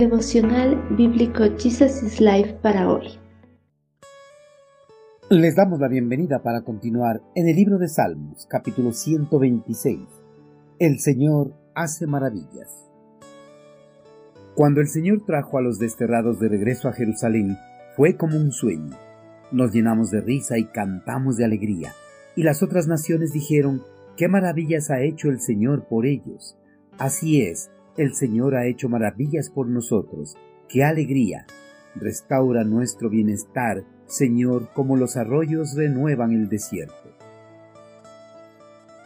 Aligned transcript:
Devocional 0.00 0.82
Bíblico 0.96 1.44
Jesus 1.58 2.02
is 2.02 2.22
Life 2.22 2.54
para 2.62 2.90
hoy. 2.90 3.18
Les 5.28 5.54
damos 5.54 5.78
la 5.78 5.88
bienvenida 5.88 6.42
para 6.42 6.62
continuar 6.62 7.20
en 7.34 7.46
el 7.46 7.54
libro 7.54 7.76
de 7.76 7.86
Salmos, 7.86 8.46
capítulo 8.46 8.94
126. 8.94 9.98
El 10.78 11.00
Señor 11.00 11.52
hace 11.74 12.06
maravillas. 12.06 12.90
Cuando 14.54 14.80
el 14.80 14.88
Señor 14.88 15.26
trajo 15.26 15.58
a 15.58 15.60
los 15.60 15.78
desterrados 15.78 16.40
de 16.40 16.48
regreso 16.48 16.88
a 16.88 16.94
Jerusalén, 16.94 17.58
fue 17.94 18.16
como 18.16 18.38
un 18.38 18.52
sueño. 18.52 18.96
Nos 19.52 19.70
llenamos 19.74 20.10
de 20.10 20.22
risa 20.22 20.56
y 20.56 20.64
cantamos 20.64 21.36
de 21.36 21.44
alegría. 21.44 21.92
Y 22.36 22.42
las 22.42 22.62
otras 22.62 22.86
naciones 22.86 23.34
dijeron, 23.34 23.82
¿qué 24.16 24.28
maravillas 24.28 24.90
ha 24.90 25.02
hecho 25.02 25.28
el 25.28 25.40
Señor 25.40 25.84
por 25.88 26.06
ellos? 26.06 26.56
Así 26.96 27.42
es, 27.42 27.70
el 28.00 28.14
Señor 28.14 28.56
ha 28.56 28.66
hecho 28.66 28.88
maravillas 28.88 29.50
por 29.50 29.68
nosotros. 29.68 30.34
¡Qué 30.70 30.82
alegría! 30.84 31.44
Restaura 31.94 32.64
nuestro 32.64 33.10
bienestar, 33.10 33.84
Señor, 34.06 34.70
como 34.72 34.96
los 34.96 35.18
arroyos 35.18 35.74
renuevan 35.76 36.32
el 36.32 36.48
desierto. 36.48 37.14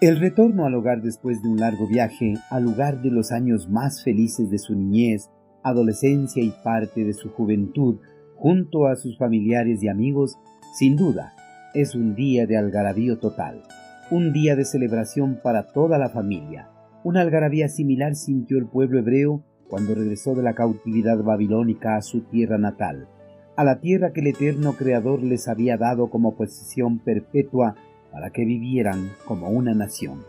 El 0.00 0.20
retorno 0.20 0.66
al 0.66 0.74
hogar 0.74 1.02
después 1.02 1.42
de 1.42 1.48
un 1.48 1.58
largo 1.58 1.88
viaje, 1.88 2.34
al 2.48 2.62
lugar 2.62 3.02
de 3.02 3.10
los 3.10 3.32
años 3.32 3.68
más 3.68 4.04
felices 4.04 4.50
de 4.50 4.58
su 4.58 4.76
niñez, 4.76 5.30
adolescencia 5.64 6.40
y 6.40 6.54
parte 6.62 7.02
de 7.02 7.12
su 7.12 7.30
juventud, 7.30 7.98
junto 8.36 8.86
a 8.86 8.94
sus 8.94 9.18
familiares 9.18 9.82
y 9.82 9.88
amigos, 9.88 10.38
sin 10.78 10.94
duda, 10.94 11.34
es 11.74 11.96
un 11.96 12.14
día 12.14 12.46
de 12.46 12.56
algarabío 12.56 13.18
total, 13.18 13.64
un 14.12 14.32
día 14.32 14.54
de 14.54 14.64
celebración 14.64 15.40
para 15.42 15.72
toda 15.72 15.98
la 15.98 16.08
familia. 16.08 16.68
Una 17.06 17.20
algarabía 17.20 17.68
similar 17.68 18.16
sintió 18.16 18.58
el 18.58 18.66
pueblo 18.66 18.98
hebreo 18.98 19.44
cuando 19.68 19.94
regresó 19.94 20.34
de 20.34 20.42
la 20.42 20.54
cautividad 20.54 21.16
babilónica 21.22 21.94
a 21.94 22.02
su 22.02 22.22
tierra 22.22 22.58
natal, 22.58 23.06
a 23.54 23.62
la 23.62 23.78
tierra 23.78 24.12
que 24.12 24.22
el 24.22 24.26
eterno 24.26 24.72
Creador 24.72 25.22
les 25.22 25.46
había 25.46 25.76
dado 25.76 26.10
como 26.10 26.34
posesión 26.34 26.98
perpetua 26.98 27.76
para 28.10 28.30
que 28.30 28.44
vivieran 28.44 29.12
como 29.24 29.50
una 29.50 29.72
nación. 29.72 30.24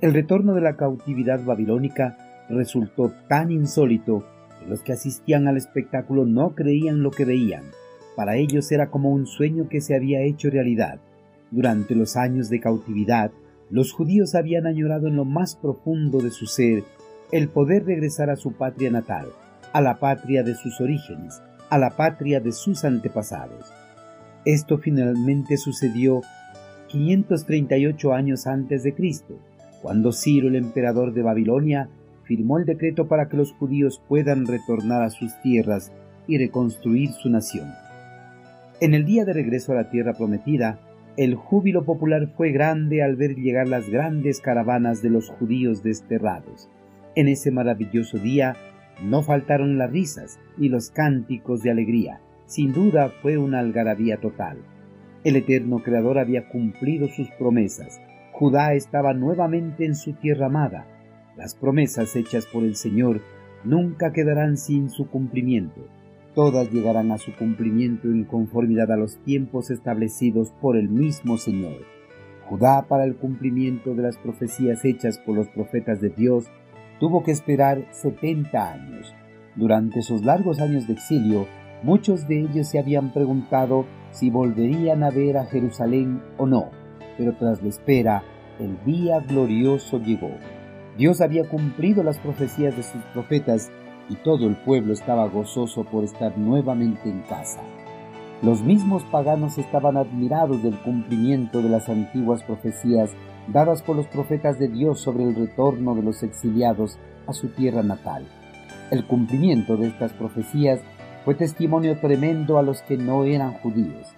El 0.00 0.14
retorno 0.14 0.54
de 0.54 0.62
la 0.62 0.78
cautividad 0.78 1.44
babilónica 1.44 2.16
resultó 2.48 3.12
tan 3.28 3.50
insólito 3.50 4.24
los 4.66 4.80
que 4.80 4.94
asistían 4.94 5.46
al 5.46 5.58
espectáculo 5.58 6.24
no 6.24 6.54
creían 6.54 7.02
lo 7.02 7.10
que 7.10 7.26
veían. 7.26 7.64
Para 8.16 8.36
ellos 8.36 8.72
era 8.72 8.90
como 8.90 9.10
un 9.10 9.26
sueño 9.26 9.68
que 9.68 9.82
se 9.82 9.94
había 9.94 10.22
hecho 10.22 10.48
realidad. 10.48 11.00
Durante 11.50 11.94
los 11.94 12.16
años 12.16 12.48
de 12.48 12.60
cautividad, 12.60 13.30
los 13.70 13.92
judíos 13.92 14.34
habían 14.34 14.66
añorado 14.66 15.08
en 15.08 15.16
lo 15.16 15.24
más 15.24 15.56
profundo 15.56 16.18
de 16.20 16.30
su 16.30 16.46
ser 16.46 16.84
el 17.30 17.48
poder 17.48 17.84
regresar 17.84 18.30
a 18.30 18.36
su 18.36 18.52
patria 18.52 18.90
natal, 18.90 19.28
a 19.72 19.80
la 19.80 19.98
patria 19.98 20.42
de 20.42 20.54
sus 20.54 20.80
orígenes, 20.80 21.42
a 21.68 21.78
la 21.78 21.90
patria 21.90 22.40
de 22.40 22.52
sus 22.52 22.84
antepasados. 22.84 23.70
Esto 24.44 24.78
finalmente 24.78 25.58
sucedió 25.58 26.22
538 26.88 28.14
años 28.14 28.46
antes 28.46 28.82
de 28.82 28.94
Cristo, 28.94 29.38
cuando 29.82 30.12
Ciro 30.12 30.48
el 30.48 30.56
emperador 30.56 31.12
de 31.12 31.22
Babilonia 31.22 31.90
firmó 32.24 32.58
el 32.58 32.64
decreto 32.64 33.08
para 33.08 33.28
que 33.28 33.36
los 33.36 33.52
judíos 33.52 34.02
puedan 34.08 34.46
retornar 34.46 35.02
a 35.02 35.10
sus 35.10 35.38
tierras 35.42 35.92
y 36.26 36.38
reconstruir 36.38 37.10
su 37.12 37.28
nación. 37.28 37.68
En 38.80 38.94
el 38.94 39.04
día 39.04 39.24
de 39.24 39.32
regreso 39.32 39.72
a 39.72 39.76
la 39.76 39.90
tierra 39.90 40.14
prometida, 40.14 40.78
el 41.18 41.34
júbilo 41.34 41.84
popular 41.84 42.32
fue 42.34 42.50
grande 42.52 43.02
al 43.02 43.16
ver 43.16 43.34
llegar 43.34 43.68
las 43.68 43.90
grandes 43.90 44.40
caravanas 44.40 45.02
de 45.02 45.10
los 45.10 45.28
judíos 45.28 45.82
desterrados. 45.82 46.70
En 47.14 47.28
ese 47.28 47.50
maravilloso 47.50 48.16
día 48.16 48.56
no 49.02 49.22
faltaron 49.22 49.76
las 49.76 49.90
risas 49.90 50.40
y 50.56 50.70
los 50.70 50.90
cánticos 50.90 51.62
de 51.62 51.70
alegría. 51.70 52.20
Sin 52.46 52.72
duda 52.72 53.12
fue 53.20 53.36
una 53.36 53.58
algarabía 53.58 54.16
total. 54.16 54.56
El 55.24 55.36
eterno 55.36 55.82
Creador 55.82 56.18
había 56.18 56.48
cumplido 56.48 57.08
sus 57.08 57.28
promesas. 57.32 58.00
Judá 58.32 58.72
estaba 58.72 59.12
nuevamente 59.12 59.84
en 59.84 59.94
su 59.94 60.14
tierra 60.14 60.46
amada 60.46 60.86
las 61.38 61.54
promesas 61.54 62.16
hechas 62.16 62.46
por 62.46 62.64
el 62.64 62.74
Señor 62.74 63.22
nunca 63.62 64.12
quedarán 64.12 64.56
sin 64.56 64.90
su 64.90 65.08
cumplimiento. 65.08 65.86
Todas 66.38 66.70
llegarán 66.70 67.10
a 67.10 67.18
su 67.18 67.34
cumplimiento 67.34 68.06
en 68.06 68.22
conformidad 68.22 68.92
a 68.92 68.96
los 68.96 69.16
tiempos 69.24 69.72
establecidos 69.72 70.52
por 70.60 70.76
el 70.76 70.88
mismo 70.88 71.36
Señor. 71.36 71.84
Judá 72.48 72.86
para 72.86 73.02
el 73.02 73.16
cumplimiento 73.16 73.92
de 73.96 74.04
las 74.04 74.18
profecías 74.18 74.84
hechas 74.84 75.18
por 75.18 75.34
los 75.34 75.48
profetas 75.48 76.00
de 76.00 76.10
Dios 76.10 76.44
tuvo 77.00 77.24
que 77.24 77.32
esperar 77.32 77.88
setenta 77.90 78.70
años. 78.70 79.12
Durante 79.56 79.98
esos 79.98 80.24
largos 80.24 80.60
años 80.60 80.86
de 80.86 80.92
exilio, 80.92 81.48
muchos 81.82 82.28
de 82.28 82.42
ellos 82.42 82.68
se 82.68 82.78
habían 82.78 83.12
preguntado 83.12 83.84
si 84.12 84.30
volverían 84.30 85.02
a 85.02 85.10
ver 85.10 85.38
a 85.38 85.46
Jerusalén 85.46 86.22
o 86.36 86.46
no, 86.46 86.70
pero 87.16 87.34
tras 87.34 87.60
la 87.64 87.68
espera, 87.68 88.22
el 88.60 88.78
día 88.84 89.18
glorioso 89.18 89.98
llegó. 89.98 90.30
Dios 90.96 91.20
había 91.20 91.48
cumplido 91.48 92.04
las 92.04 92.20
profecías 92.20 92.76
de 92.76 92.84
sus 92.84 93.02
profetas 93.12 93.72
y 94.08 94.16
todo 94.16 94.46
el 94.46 94.56
pueblo 94.56 94.92
estaba 94.92 95.28
gozoso 95.28 95.84
por 95.84 96.04
estar 96.04 96.36
nuevamente 96.38 97.08
en 97.08 97.20
casa. 97.22 97.60
Los 98.42 98.62
mismos 98.62 99.02
paganos 99.04 99.58
estaban 99.58 99.96
admirados 99.96 100.62
del 100.62 100.78
cumplimiento 100.78 101.60
de 101.60 101.68
las 101.68 101.88
antiguas 101.88 102.42
profecías 102.44 103.10
dadas 103.48 103.82
por 103.82 103.96
los 103.96 104.06
profetas 104.06 104.58
de 104.58 104.68
Dios 104.68 105.00
sobre 105.00 105.24
el 105.24 105.34
retorno 105.34 105.94
de 105.94 106.02
los 106.02 106.22
exiliados 106.22 106.98
a 107.26 107.32
su 107.32 107.48
tierra 107.48 107.82
natal. 107.82 108.26
El 108.90 109.06
cumplimiento 109.06 109.76
de 109.76 109.88
estas 109.88 110.12
profecías 110.12 110.80
fue 111.24 111.34
testimonio 111.34 111.98
tremendo 111.98 112.58
a 112.58 112.62
los 112.62 112.82
que 112.82 112.96
no 112.96 113.24
eran 113.24 113.54
judíos. 113.54 114.08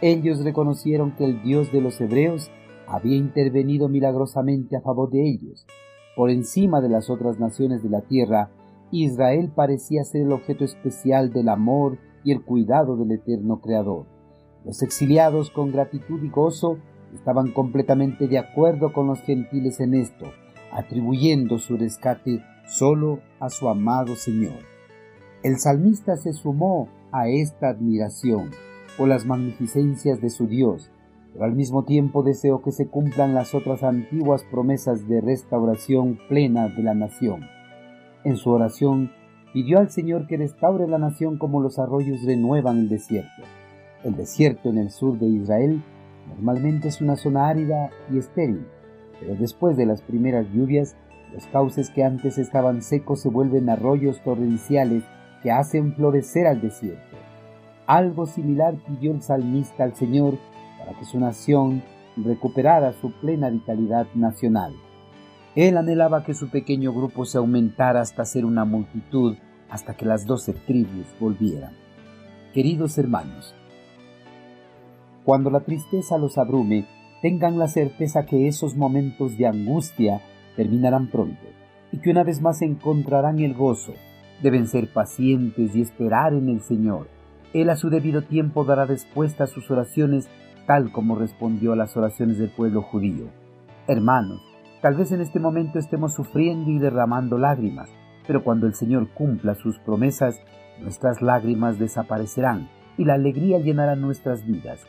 Ellos 0.00 0.44
reconocieron 0.44 1.12
que 1.12 1.24
el 1.24 1.42
Dios 1.42 1.72
de 1.72 1.80
los 1.80 2.00
hebreos 2.00 2.50
había 2.86 3.16
intervenido 3.16 3.88
milagrosamente 3.88 4.76
a 4.76 4.80
favor 4.80 5.10
de 5.10 5.28
ellos 5.28 5.66
por 6.18 6.30
encima 6.30 6.80
de 6.80 6.88
las 6.88 7.10
otras 7.10 7.38
naciones 7.38 7.84
de 7.84 7.90
la 7.90 8.00
tierra, 8.00 8.50
Israel 8.90 9.50
parecía 9.54 10.04
ser 10.04 10.22
el 10.22 10.32
objeto 10.32 10.64
especial 10.64 11.32
del 11.32 11.48
amor 11.48 11.98
y 12.24 12.32
el 12.32 12.42
cuidado 12.42 12.96
del 12.96 13.12
eterno 13.12 13.60
Creador. 13.60 14.06
Los 14.64 14.82
exiliados 14.82 15.50
con 15.50 15.72
gratitud 15.72 16.22
y 16.22 16.28
gozo 16.28 16.78
estaban 17.14 17.52
completamente 17.52 18.28
de 18.28 18.38
acuerdo 18.38 18.92
con 18.92 19.06
los 19.06 19.20
gentiles 19.20 19.80
en 19.80 19.94
esto, 19.94 20.26
atribuyendo 20.72 21.58
su 21.58 21.76
rescate 21.76 22.42
solo 22.66 23.20
a 23.40 23.50
su 23.50 23.68
amado 23.68 24.14
Señor. 24.16 24.60
El 25.42 25.58
salmista 25.58 26.16
se 26.16 26.32
sumó 26.32 26.88
a 27.12 27.28
esta 27.28 27.68
admiración 27.68 28.50
por 28.96 29.08
las 29.08 29.24
magnificencias 29.24 30.20
de 30.20 30.30
su 30.30 30.46
Dios, 30.46 30.90
pero 31.32 31.44
al 31.44 31.54
mismo 31.54 31.84
tiempo 31.84 32.22
deseo 32.22 32.62
que 32.62 32.72
se 32.72 32.88
cumplan 32.88 33.34
las 33.34 33.54
otras 33.54 33.82
antiguas 33.82 34.44
promesas 34.50 35.08
de 35.08 35.20
restauración 35.20 36.18
plena 36.28 36.68
de 36.68 36.82
la 36.82 36.94
nación. 36.94 37.57
En 38.24 38.36
su 38.36 38.50
oración 38.50 39.12
pidió 39.52 39.78
al 39.78 39.90
Señor 39.90 40.26
que 40.26 40.36
restaure 40.36 40.88
la 40.88 40.98
nación 40.98 41.38
como 41.38 41.60
los 41.60 41.78
arroyos 41.78 42.22
renuevan 42.24 42.78
el 42.78 42.88
desierto. 42.88 43.42
El 44.04 44.16
desierto 44.16 44.70
en 44.70 44.78
el 44.78 44.90
sur 44.90 45.18
de 45.18 45.26
Israel 45.26 45.82
normalmente 46.28 46.88
es 46.88 47.00
una 47.00 47.16
zona 47.16 47.48
árida 47.48 47.90
y 48.12 48.18
estéril, 48.18 48.66
pero 49.20 49.34
después 49.36 49.76
de 49.76 49.86
las 49.86 50.02
primeras 50.02 50.46
lluvias, 50.52 50.96
los 51.32 51.46
cauces 51.46 51.90
que 51.90 52.04
antes 52.04 52.38
estaban 52.38 52.82
secos 52.82 53.20
se 53.20 53.28
vuelven 53.28 53.68
arroyos 53.68 54.20
torrenciales 54.22 55.04
que 55.42 55.50
hacen 55.50 55.94
florecer 55.94 56.46
al 56.46 56.60
desierto. 56.60 57.16
Algo 57.86 58.26
similar 58.26 58.74
pidió 58.86 59.12
el 59.12 59.22
salmista 59.22 59.84
al 59.84 59.94
Señor 59.94 60.34
para 60.78 60.98
que 60.98 61.04
su 61.04 61.18
nación 61.18 61.82
recuperara 62.16 62.92
su 62.92 63.12
plena 63.20 63.48
vitalidad 63.50 64.06
nacional. 64.14 64.74
Él 65.58 65.76
anhelaba 65.76 66.22
que 66.22 66.34
su 66.34 66.50
pequeño 66.50 66.92
grupo 66.92 67.24
se 67.24 67.36
aumentara 67.36 68.00
hasta 68.00 68.24
ser 68.24 68.44
una 68.44 68.64
multitud, 68.64 69.36
hasta 69.68 69.96
que 69.96 70.06
las 70.06 70.24
doce 70.24 70.52
tribus 70.52 71.08
volvieran. 71.18 71.72
Queridos 72.54 72.96
hermanos, 72.96 73.56
cuando 75.24 75.50
la 75.50 75.58
tristeza 75.58 76.16
los 76.16 76.38
abrume, 76.38 76.86
tengan 77.22 77.58
la 77.58 77.66
certeza 77.66 78.24
que 78.24 78.46
esos 78.46 78.76
momentos 78.76 79.36
de 79.36 79.48
angustia 79.48 80.22
terminarán 80.54 81.08
pronto 81.08 81.48
y 81.90 81.98
que 81.98 82.10
una 82.10 82.22
vez 82.22 82.40
más 82.40 82.62
encontrarán 82.62 83.40
el 83.40 83.54
gozo. 83.54 83.94
Deben 84.40 84.68
ser 84.68 84.92
pacientes 84.92 85.74
y 85.74 85.80
esperar 85.80 86.34
en 86.34 86.50
el 86.50 86.60
Señor. 86.60 87.08
Él 87.52 87.70
a 87.70 87.74
su 87.74 87.90
debido 87.90 88.22
tiempo 88.22 88.62
dará 88.62 88.84
respuesta 88.84 89.42
a 89.42 89.48
sus 89.48 89.68
oraciones 89.72 90.28
tal 90.68 90.92
como 90.92 91.16
respondió 91.16 91.72
a 91.72 91.76
las 91.76 91.96
oraciones 91.96 92.38
del 92.38 92.50
pueblo 92.50 92.80
judío. 92.80 93.26
Hermanos, 93.88 94.40
tal 94.80 94.94
vez 94.94 95.12
en 95.12 95.20
este 95.20 95.40
momento 95.40 95.78
estemos 95.78 96.14
sufriendo 96.14 96.70
y 96.70 96.78
derramando 96.78 97.38
lágrimas, 97.38 97.90
pero 98.26 98.44
cuando 98.44 98.66
el 98.66 98.74
Señor 98.74 99.08
cumpla 99.14 99.54
sus 99.54 99.78
promesas, 99.78 100.40
nuestras 100.80 101.22
lágrimas 101.22 101.78
desaparecerán 101.78 102.68
y 102.96 103.04
la 103.04 103.14
alegría 103.14 103.58
llenará 103.58 103.96
nuestras 103.96 104.46
vidas. 104.46 104.80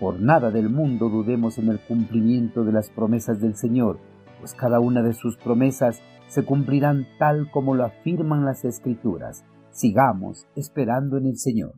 Por 0.00 0.20
nada 0.20 0.50
del 0.50 0.70
mundo 0.70 1.08
dudemos 1.08 1.58
en 1.58 1.68
el 1.68 1.80
cumplimiento 1.80 2.64
de 2.64 2.72
las 2.72 2.88
promesas 2.88 3.40
del 3.40 3.56
Señor, 3.56 3.98
pues 4.38 4.54
cada 4.54 4.80
una 4.80 5.02
de 5.02 5.12
sus 5.12 5.36
promesas 5.36 6.00
se 6.28 6.44
cumplirán 6.44 7.06
tal 7.18 7.50
como 7.50 7.74
lo 7.74 7.84
afirman 7.84 8.44
las 8.44 8.64
Escrituras. 8.64 9.44
Sigamos 9.70 10.46
esperando 10.54 11.16
en 11.16 11.26
el 11.26 11.38
Señor. 11.38 11.74